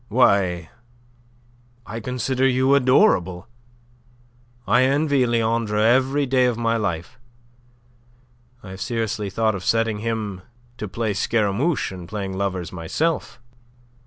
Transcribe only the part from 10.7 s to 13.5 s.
to play Scaramouche, and playing lovers myself."